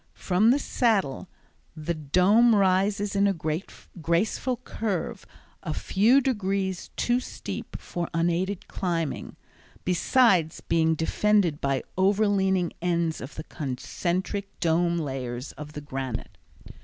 From 0.17 0.49
the 0.49 0.57
Saddle 0.57 1.29
the 1.75 1.93
Dome 1.93 2.55
rises 2.55 3.15
in 3.15 3.27
a 3.27 3.35
graceful 3.35 4.57
curve 4.57 5.27
a 5.61 5.75
few 5.75 6.21
degrees 6.21 6.89
too 6.95 7.19
steep 7.19 7.79
for 7.79 8.09
unaided 8.11 8.67
climbing, 8.67 9.35
besides 9.85 10.59
being 10.59 10.95
defended 10.95 11.61
by 11.61 11.83
overleaning 11.99 12.73
ends 12.81 13.21
of 13.21 13.35
the 13.35 13.43
concentric 13.43 14.59
dome 14.59 14.97
layers 14.97 15.51
of 15.51 15.73
the 15.73 15.81
granite. 15.81 16.35